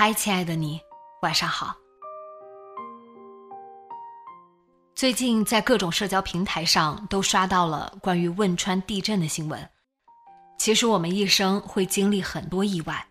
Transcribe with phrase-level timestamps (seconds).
[0.00, 0.80] 嗨，亲爱的你，
[1.22, 1.74] 晚上好。
[4.94, 9.68] 最近在各种社交平台上都刷到了关于汶川地震的新闻。
[10.56, 13.04] 其实我们一生会经历很多意外，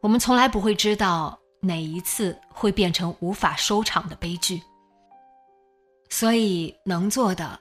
[0.00, 4.62] 我们从来不会知道哪一次会变成无法收场的悲剧。
[6.08, 7.60] 所以能做的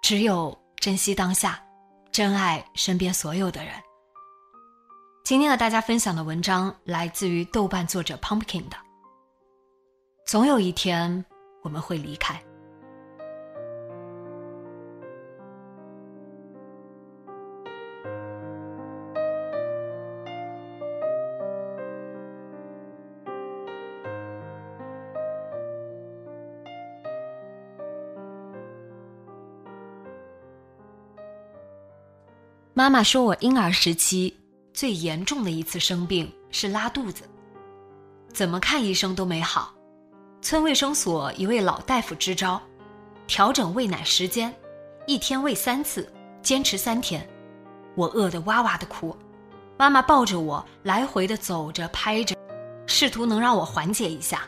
[0.00, 1.60] 只有珍惜当下，
[2.12, 3.74] 珍爱身边所有的人。
[5.24, 8.76] 今天和大家分享的文章来自于豆瓣作者 Pumpkin 的。
[10.26, 11.24] 总有一天
[11.62, 12.38] 我们会离开。
[32.74, 34.43] 妈妈说我婴儿时期。
[34.84, 37.22] 最严重的一次生病是拉肚子，
[38.34, 39.74] 怎么看医生都没好。
[40.42, 42.60] 村卫生所一位老大夫支招，
[43.26, 44.54] 调整喂奶时间，
[45.06, 46.06] 一天喂三次，
[46.42, 47.26] 坚持三天。
[47.94, 49.16] 我饿得哇哇的哭，
[49.78, 52.36] 妈妈抱着我来回的走着拍着，
[52.86, 54.42] 试图能让我缓解一下。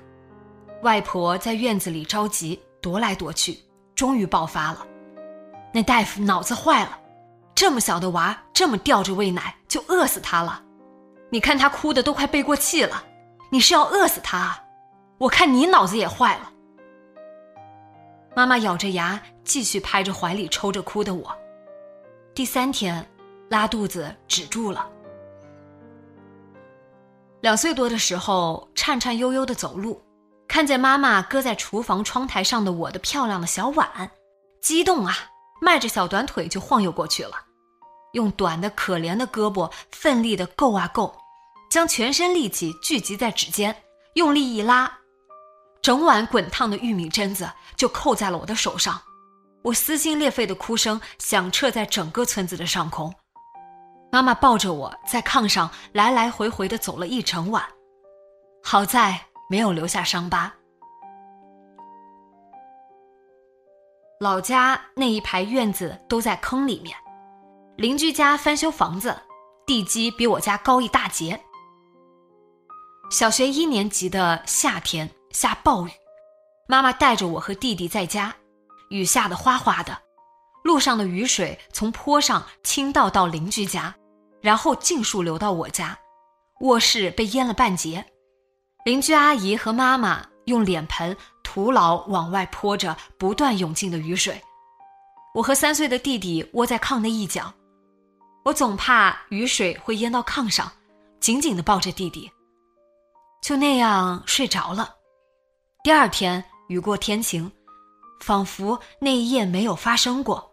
[0.82, 3.58] 外婆在院子里着急踱来踱去，
[3.94, 4.86] 终于爆发了。
[5.72, 6.98] 那大夫脑子坏了。
[7.54, 10.62] 这么小的娃，这么吊着喂奶就饿死他了，
[11.28, 13.04] 你看他哭的都快背过气了，
[13.50, 14.59] 你是要饿死他？
[15.19, 16.50] 我看你脑子也坏了。
[18.34, 21.31] 妈妈咬着牙继续拍着怀里抽着哭的我。
[22.34, 23.06] 第三天，
[23.50, 24.88] 拉肚子止住了。
[27.43, 30.03] 两岁多的时候，颤颤悠悠的走路，
[30.48, 34.10] 看见妈妈搁在厨房窗台上的我的漂亮的小碗，
[34.62, 35.14] 激动啊，
[35.60, 37.43] 迈着小短腿就晃悠过去了。
[38.12, 41.15] 用短的可怜的胳膊奋力的够啊够，
[41.71, 43.77] 将全身力气聚集在指尖，
[44.15, 44.91] 用力一拉，
[45.83, 49.00] 整碗滚烫的玉米榛子就扣在了我的手上。
[49.62, 53.12] 我撕心裂肺的哭声响彻在整个村子的上空。
[54.12, 57.62] 妈妈抱着我在炕上来来回回的走了一整晚，
[58.62, 60.55] 好在没有留下伤疤。
[64.21, 66.97] 老家那一排院子都在坑里面。
[67.76, 69.14] 邻居家翻修房子，
[69.66, 71.38] 地基比我家高一大截。
[73.10, 75.91] 小学一年级的夏天下暴雨，
[76.66, 78.34] 妈妈带着我和弟弟在家，
[78.88, 79.98] 雨下的哗哗的，
[80.64, 83.94] 路上的雨水从坡上倾倒到邻居家，
[84.41, 85.98] 然后尽数流到我家，
[86.60, 88.06] 卧室被淹了半截。
[88.87, 94.41] 邻居阿姨和妈妈用脸盆徒劳往外泼着不断涌进的雨水，
[95.34, 97.53] 我和三岁的弟弟窝在炕的一角。
[98.46, 100.70] 我总怕雨水会淹到炕上，
[101.18, 102.30] 紧紧的抱着弟弟，
[103.42, 104.94] 就那样睡着了。
[105.82, 107.50] 第二天雨过天晴，
[108.20, 110.52] 仿佛那一夜没有发生过，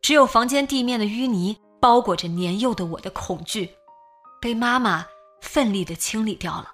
[0.00, 3.68] 只有房间地面的淤泥包裹着年幼的我的恐惧，
[4.40, 5.04] 被妈妈
[5.40, 6.72] 奋力的清理掉了。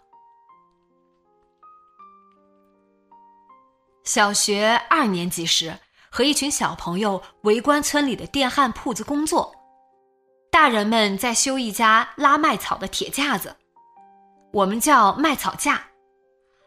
[4.05, 5.79] 小学二年级时，
[6.11, 9.51] 和一群小朋友围观村里的电焊铺子工作。
[10.55, 13.57] 大人们在修一家拉麦草的铁架子，
[14.53, 15.83] 我们叫麦草架。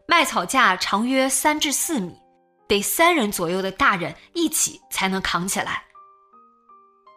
[0.06, 2.22] 麦草架长约三至四米，
[2.68, 5.81] 得三人左右的大人一起才能扛起来。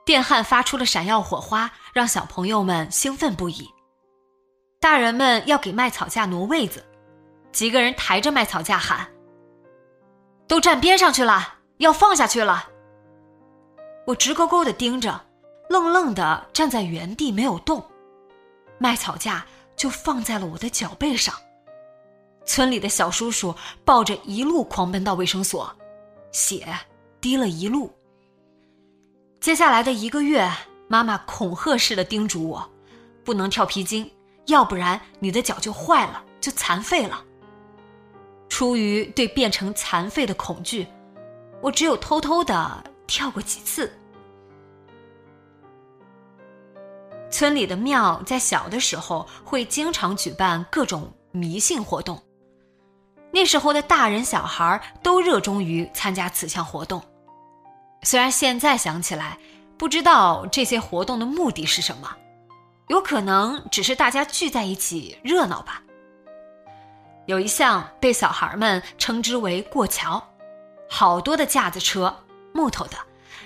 [0.07, 3.69] 电焊发出了闪耀火花，让小朋友们兴奋不已。
[4.79, 6.87] 大人们要给麦草架挪位子，
[7.51, 9.09] 几个人抬着麦草架喊
[10.47, 12.69] ：“都站边上去了，要放下去了。”
[14.07, 15.21] 我直勾勾的盯着。
[15.71, 17.81] 愣愣的站在原地没有动，
[18.77, 19.47] 麦草架
[19.77, 21.33] 就放在了我的脚背上。
[22.45, 25.73] 村里的小叔叔抱着一路狂奔到卫生所，
[26.33, 26.67] 血
[27.21, 27.89] 滴了一路。
[29.39, 30.51] 接下来的一个月，
[30.89, 32.69] 妈妈恐吓似的叮嘱我，
[33.23, 34.11] 不能跳皮筋，
[34.47, 37.25] 要不然你的脚就坏了，就残废了。
[38.49, 40.85] 出于对变成残废的恐惧，
[41.63, 43.97] 我只有偷偷的跳过几次。
[47.31, 52.21] 村里的庙在小的时候会经常举办各种迷信活动，
[53.33, 57.01] 那时候的大人小孩都热衷于参加此项活动。
[58.03, 59.39] 虽然现在想起来，
[59.79, 62.17] 不知道这些活动的目的是什么，
[62.89, 65.83] 有可能只是大家聚在一起热闹吧。
[67.27, 70.23] 有一项被小孩们称之为过桥，
[70.89, 72.97] 好多的架子车，木头的，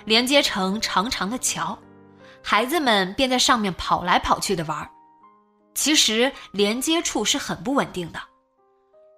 [0.05, 1.77] 连接成长长的桥。
[2.47, 4.87] 孩子们便在上面跑来跑去的玩
[5.73, 8.19] 其实连接处是很不稳定的，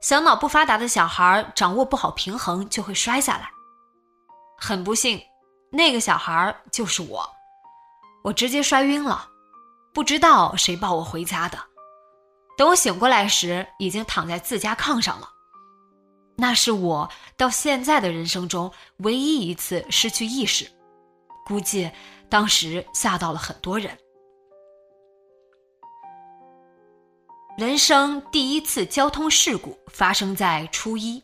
[0.01, 3.50] 小脑不发达的小孩掌握不好平衡就会摔下来。
[4.57, 5.21] 很不幸，
[5.69, 7.29] 那个小孩就是我，
[8.24, 9.27] 我直接摔晕了，
[9.94, 11.59] 不知道谁抱我回家的。
[12.57, 15.29] 等我醒过来时，已经躺在自家炕上了。
[16.38, 20.71] 那是我到现在的人生中唯一一次失去意识，
[21.45, 21.91] 估计。
[22.29, 23.97] 当时吓到了很多人。
[27.57, 31.24] 人生第一次交通事故发生在初一，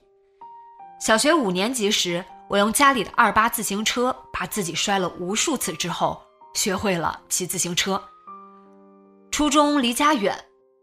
[1.00, 6.20] 小学五年级时，我用家里的二八自行车把自己摔了无数次之后，
[6.56, 8.04] 学会了骑自行车。
[9.30, 10.36] 初中离家远，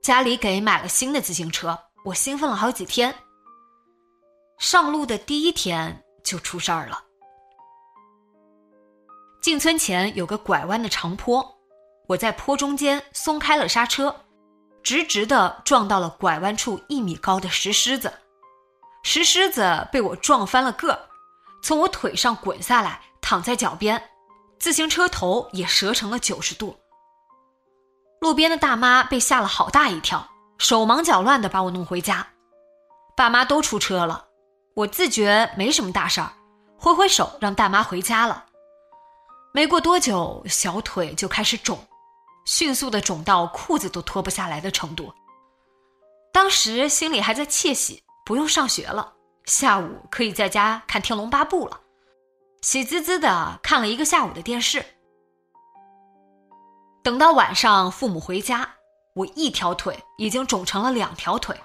[0.03, 3.13] 家里给买了新的自行车，我兴奋了好几天。
[4.59, 7.03] 上路的第一天就出事儿了。
[9.41, 11.57] 进村前有个拐弯的长坡，
[12.09, 14.15] 我在坡中间松开了刹车，
[14.83, 18.13] 直直的撞到了拐弯处一米高的石狮子，
[19.03, 21.01] 石狮子被我撞翻了个儿，
[21.63, 24.11] 从我腿上滚下来，躺在脚边，
[24.59, 26.79] 自行车头也折成了九十度。
[28.21, 30.29] 路边的大妈被吓了好大一跳，
[30.59, 32.27] 手忙脚乱的把我弄回家，
[33.17, 34.27] 爸妈都出车了，
[34.75, 36.31] 我自觉没什么大事儿，
[36.77, 38.45] 挥挥手让大妈回家了。
[39.53, 41.79] 没过多久，小腿就开始肿，
[42.45, 45.13] 迅速的肿到裤子都脱不下来的程度。
[46.33, 49.15] 当时心里还在窃喜，不用上学了，
[49.47, 51.81] 下午可以在家看《天龙八部》了，
[52.63, 54.85] 喜滋滋的看了一个下午的电视。
[57.03, 58.77] 等到晚上，父母回家，
[59.15, 61.59] 我一条腿已经肿成了两条腿。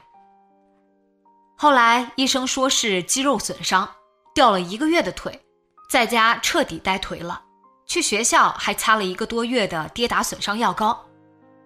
[1.56, 3.88] 后来医生说是肌肉损伤，
[4.34, 5.46] 掉了一个月的腿，
[5.92, 7.44] 在家彻底呆颓了。
[7.88, 11.00] 去学校还擦了一个多月的跌打损伤药膏，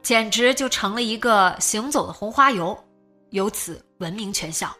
[0.01, 2.77] 简直就成了一个行走的红花油，
[3.29, 4.75] 由此闻名全校。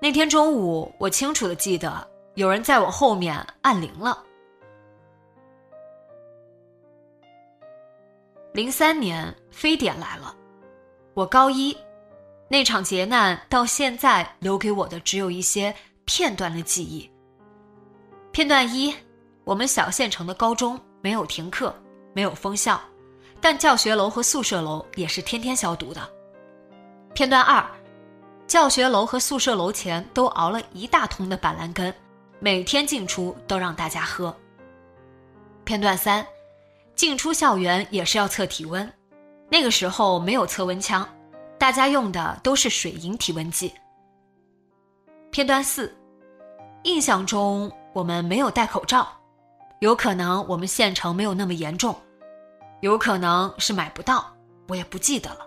[0.00, 4.22] 那天中午，我清楚的记得有人在我后面按铃了。
[8.52, 10.34] 零三年非典来了，
[11.14, 11.76] 我高一，
[12.48, 15.74] 那场劫难到现在留给我的只有一些
[16.04, 17.10] 片段的记忆。
[18.30, 18.94] 片段一。
[19.44, 21.74] 我们小县城的高中没有停课，
[22.12, 22.80] 没有封校，
[23.40, 26.00] 但教学楼和宿舍楼也是天天消毒的。
[27.12, 27.64] 片段二，
[28.46, 31.92] 教学楼和宿舍楼前都熬了一大桶的板蓝根，
[32.38, 34.34] 每天进出都让大家喝。
[35.64, 36.24] 片段三，
[36.94, 38.90] 进出校园也是要测体温，
[39.48, 41.06] 那个时候没有测温枪，
[41.58, 43.72] 大家用的都是水银体温计。
[45.30, 45.92] 片段四，
[46.84, 49.08] 印象中我们没有戴口罩。
[49.82, 52.00] 有可能我们县城没有那么严重，
[52.82, 54.32] 有可能是买不到，
[54.68, 55.40] 我也不记得了。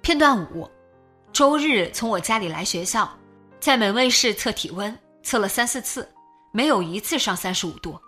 [0.00, 0.70] 片段五，
[1.32, 3.10] 周日从我家里来学校，
[3.58, 6.08] 在门卫室测体温，测了三四次，
[6.52, 7.98] 没有一次上三十五度。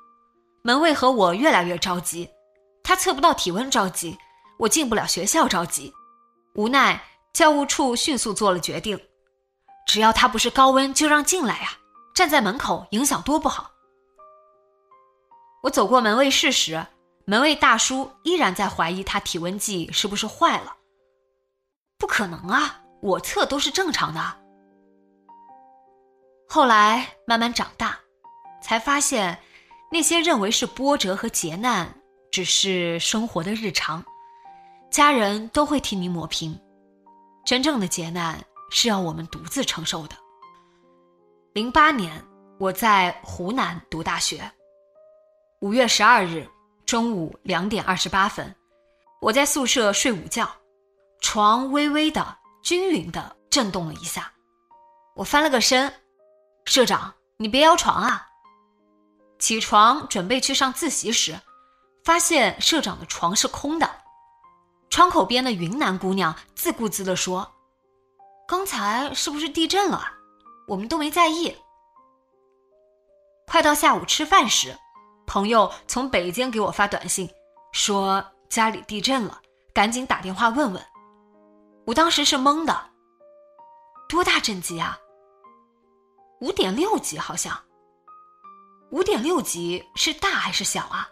[0.63, 2.31] 门卫和我越来越着急，
[2.85, 4.17] 他测不到体温着急，
[4.61, 5.93] 我进不了学校着急。
[6.55, 8.97] 无奈教务处迅速做了决定，
[9.89, 11.73] 只要他不是高温，就让进来呀。
[12.17, 13.71] 站在门口影响多不好。
[15.63, 16.87] 我走过门卫室时，
[17.27, 20.75] 门卫大叔依然在怀疑他体温计是不是坏了。
[21.99, 24.21] 不可能啊，我测都是正常的。
[26.49, 27.99] 后来慢慢长大，
[28.63, 29.39] 才发现
[29.93, 32.01] 那些认为是波折和劫难，
[32.33, 34.03] 只是生活的日常，
[34.91, 36.59] 家人都会替你抹平。
[37.45, 40.17] 真正的劫难是要我们独自承受的。
[41.57, 42.23] 零八年，
[42.59, 44.53] 我在湖南读大学。
[45.61, 46.47] 五月十二日
[46.85, 48.55] 中午两点二十八分，
[49.23, 50.47] 我在宿舍睡午觉，
[51.19, 54.31] 床微微的、均匀的震动了一下，
[55.15, 55.91] 我翻了个身，
[56.67, 58.29] 社长，你别摇床啊！
[59.39, 61.41] 起床准备去上自习时，
[62.05, 63.91] 发现社长的床是空的。
[64.91, 67.51] 窗口边的云南姑娘自顾自地说
[68.47, 70.13] ：“刚才是不是地震了？
[70.67, 71.57] 我们都没在意。”
[73.47, 74.77] 快到下午吃饭时，
[75.27, 77.31] 朋友从北京给我发短信，
[77.73, 79.41] 说家里地震了，
[79.73, 80.85] 赶紧打电话问问。
[81.87, 82.91] 我当时是懵的，
[84.09, 84.99] 多大震级啊？
[86.41, 87.57] 五点六级好像。
[88.91, 91.09] 五点六级是大还是小啊？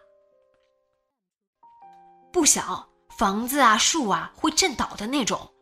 [2.32, 5.53] 不小，房子啊、树啊会震倒的那种。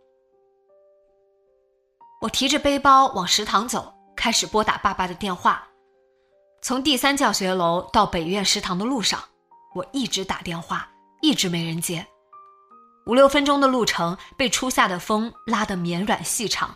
[2.22, 5.66] 我提着背包往食堂走，开始拨打爸爸的电话。
[6.62, 9.20] 从第三教学楼到北苑食堂的路上，
[9.74, 10.88] 我一直打电话，
[11.20, 12.06] 一直没人接。
[13.06, 16.72] 五六分钟的路程被初夏的风拉得绵软细长，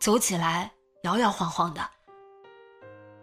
[0.00, 0.68] 走起来
[1.04, 1.80] 摇摇晃晃的。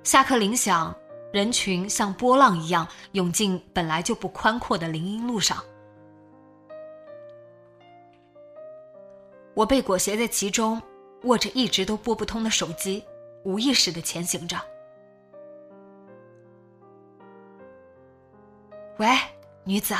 [0.03, 0.95] 下课铃响。
[1.31, 5.63] 人群像波浪一样涌进本来就不宽阔的林荫路上，
[9.53, 10.81] 我被裹挟在其中，
[11.23, 13.03] 握着一直都拨不通的手机，
[13.43, 14.57] 无意识的前行着。
[18.97, 19.07] 喂，
[19.63, 19.95] 女子。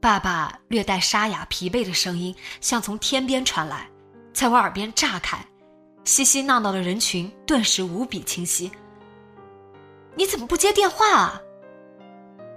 [0.00, 3.88] 爸爸略带沙哑、疲惫的声音像从天边传来，
[4.32, 5.44] 在我耳边炸开，
[6.04, 8.70] 熙熙闹闹的人群顿时无比清晰。
[10.14, 11.42] 你怎么不接电话啊？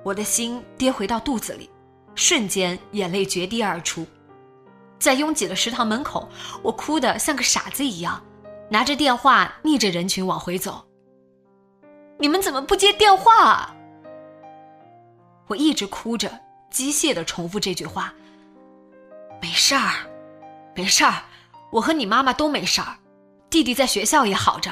[0.04, 1.70] 我的心跌回到肚子里，
[2.16, 4.08] 瞬间眼泪决堤而出。
[5.04, 6.30] 在拥挤的食堂门口，
[6.62, 8.24] 我哭得像个傻子一样，
[8.70, 10.86] 拿着电话逆着人群往回走。
[12.18, 13.36] 你们怎么不接电话？
[13.44, 13.76] 啊？
[15.48, 16.40] 我一直哭着，
[16.72, 18.14] 机械的重复这句话。
[19.42, 19.92] 没事儿，
[20.74, 21.24] 没事儿，
[21.70, 22.96] 我和你妈妈都没事儿，
[23.50, 24.72] 弟弟在学校也好着，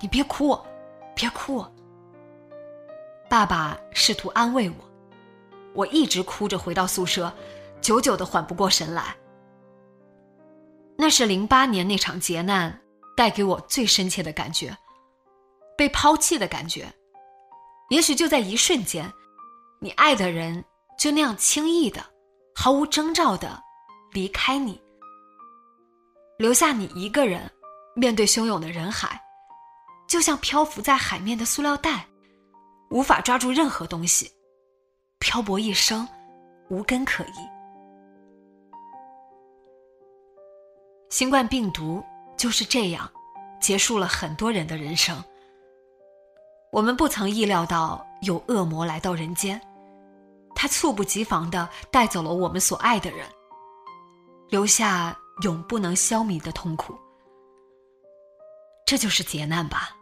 [0.00, 0.58] 你别哭，
[1.14, 1.62] 别哭。
[3.28, 4.76] 爸爸试图安慰我，
[5.74, 7.30] 我一直哭着回到宿舍，
[7.82, 9.14] 久久的缓不过神来。
[11.02, 12.78] 那是零八年那场劫难
[13.16, 14.76] 带给我最深切的感觉，
[15.74, 16.92] 被抛弃的感觉。
[17.88, 19.10] 也许就在一瞬间，
[19.80, 20.62] 你爱的人
[20.98, 22.04] 就那样轻易的、
[22.54, 23.58] 毫无征兆的
[24.12, 24.78] 离开你，
[26.36, 27.50] 留下你一个人
[27.96, 29.18] 面对汹涌的人海，
[30.06, 32.06] 就像漂浮在海面的塑料袋。
[32.90, 34.30] 无法抓住任何东西，
[35.18, 36.06] 漂泊一生，
[36.68, 37.59] 无根可依。
[41.10, 42.02] 新冠病毒
[42.36, 43.10] 就是这样，
[43.60, 45.22] 结束了很多人的人生。
[46.70, 49.60] 我们不曾意料到有恶魔来到人间，
[50.54, 53.26] 他猝不及防的带走了我们所爱的人，
[54.50, 56.96] 留下永不能消弭的痛苦。
[58.86, 59.96] 这就是劫难吧。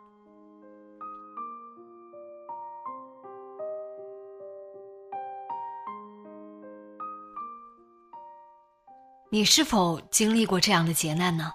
[9.31, 11.53] 你是否经历过这样的劫难呢？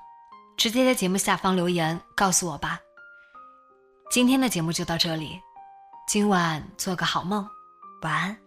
[0.55, 2.79] 直接在节目下方留言告诉我吧。
[4.11, 5.39] 今天的节目就到这里，
[6.07, 7.43] 今晚做个好梦，
[8.03, 8.42] 晚安。